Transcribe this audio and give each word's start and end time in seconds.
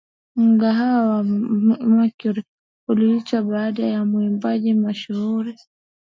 Mgahawa 0.35 1.09
wa 1.15 1.23
Mercury 1.23 2.43
uliitwa 2.89 3.41
baada 3.41 3.85
ya 3.85 4.05
mwimbaji 4.05 4.73
mashuhuri 4.73 5.55